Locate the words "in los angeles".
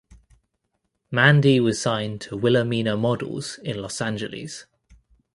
3.59-4.65